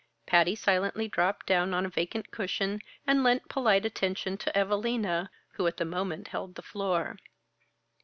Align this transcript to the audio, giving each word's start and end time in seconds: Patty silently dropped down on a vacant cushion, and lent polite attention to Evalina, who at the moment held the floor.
Patty 0.25 0.55
silently 0.55 1.07
dropped 1.07 1.45
down 1.45 1.75
on 1.75 1.85
a 1.85 1.89
vacant 1.89 2.31
cushion, 2.31 2.81
and 3.05 3.23
lent 3.23 3.47
polite 3.49 3.85
attention 3.85 4.35
to 4.37 4.57
Evalina, 4.57 5.29
who 5.51 5.67
at 5.67 5.77
the 5.77 5.85
moment 5.85 6.29
held 6.29 6.55
the 6.55 6.63
floor. 6.63 7.17